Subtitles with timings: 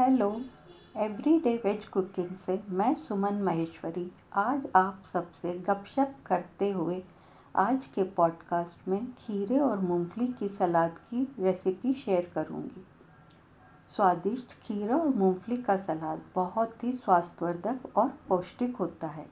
[0.00, 0.28] Hello,
[0.96, 7.02] everyday veg cooking से मैं सुमन महेश्वरी। आज आप सबसे गपशप करते हुए
[7.54, 12.84] आज के पॉडकास्ट में खीरे और मूंगफली की सलाद की रेसिपी शेयर करूँगी।
[13.90, 19.26] स्वादिष्ट खीरा और मूंगफली का सलाद बहुत ही स्वास्थ्यवर्धक और पौष्टिक होता है।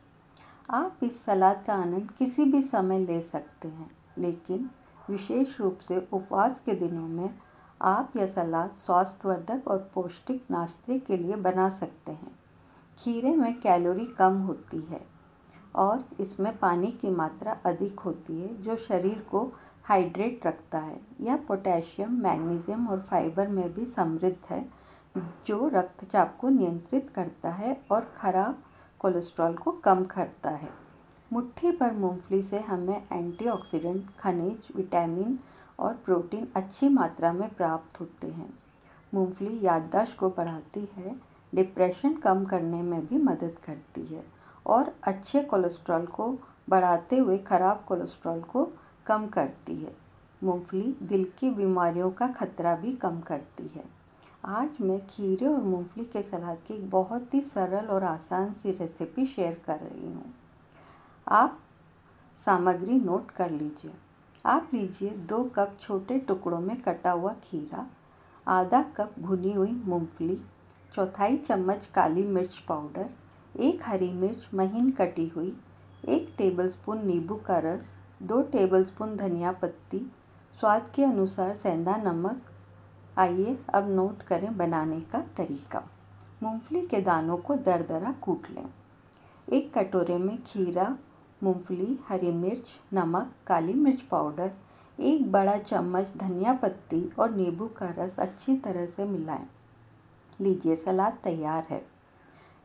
[0.70, 4.70] आप इस सलाद का आनंद किसी भी समय ले सकते हैं, लेकिन
[5.10, 7.28] विशेष रूप से उपवास के दिनों में
[7.84, 12.30] आप यह सलाद स्वास्थ्यवर्धक और पौष्टिक नाश्ते के लिए बना सकते हैं।
[12.98, 15.00] खीरे में कैलोरी कम होती है
[15.74, 19.50] और इसमें पानी की मात्रा अधिक होती है, जो शरीर को
[19.84, 24.64] हाइड्रेट रखता है। यह पोटेशियम मैग्नीशियम और फाइबर में भी समृद्ध है,
[25.46, 28.62] जो रक्तचाप को नियंत्रित करता है और ख़राब
[29.00, 30.70] कोलेस्ट्रॉल को कम करता है।
[31.32, 35.38] मुट्ठी भर मूंगफली से हमें एंटीऑक्सीडेंट, खनिज, विटामिन
[35.78, 38.52] और प्रोटीन अच्छी मात्रा में प्राप्त होते हैं।
[39.12, 41.14] मूंगफली याददाश्त को बढ़ाती है,
[41.52, 44.24] डिप्रेशन कम करने में भी मदद करती है
[44.66, 46.28] और अच्छे कोलेस्ट्रॉल को
[46.68, 48.68] बढ़ाते हुए ख़राब कोलेस्ट्रॉल को
[49.06, 49.94] कम करती है।
[50.42, 53.84] मूंगफली दिल की बीमारियों का खतरा भी कम करती है।
[54.46, 58.70] आज मैं खीरे और मूंगफली के सलाद की एक बहुत ही सरल और आसान सी
[58.70, 60.34] रेसिपी शेयर कर रही हूँ।
[61.26, 61.58] आप
[62.38, 63.92] सामग्री नोट कर लीजिए।
[64.46, 67.86] आप लीजिए दो कप छोटे टुकड़ों में कटा हुआ खीरा,
[68.48, 70.40] आधा कप भुनी हुई मूंगफली,
[70.94, 73.10] चौथाई चम्मच काली मिर्च पाउडर,
[73.56, 75.56] एक हरी मिर्च महीन कटी हुई,
[76.04, 77.86] एक टेबलस्पून नींबू का रस,
[78.22, 80.10] दो टेबलस्पून धनिया पत्ती,
[80.60, 82.42] स्वाद के अनुसार सेंधा नमक।
[83.18, 85.82] आइए अब नोट करें बनाने का तरीका।
[86.42, 88.66] मूंगफली के दानों को दरदरा कूट लें।
[89.52, 90.96] एक कटोरे में खीरा
[91.42, 94.52] मूंगफली, हरी मिर्च, नमक, काली मिर्च पाउडर,
[95.00, 99.46] एक बड़ा चम्मच धनिया पत्ती और नींबू का रस अच्छी तरह से मिलाएँ।
[100.40, 101.86] लीजिए सलाद तैयार है।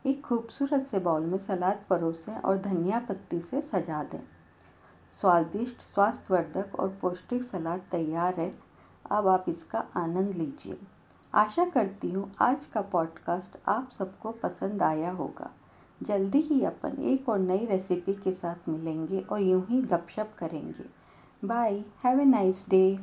[0.05, 4.23] एक खूबसूरत से बाउल में सलाद परोसें और धनिया पत्ती से सजा दें।
[5.11, 8.59] स्वादिष्ट स्वास्थ्यवर्धक और पौष्टिक सलाद तैयार है।
[9.11, 10.79] अब आप इसका आनंद लीजिए।
[11.33, 15.51] आशा करती हूँ आज का पॉडकास्ट आप सबको पसंद आया होगा।
[16.01, 20.85] जल्दी ही अपन एक और नई रेसिपी के साथ मिलेंगे और यूँ ही गपशप करेंगे।
[21.43, 22.99] Bye have a nice day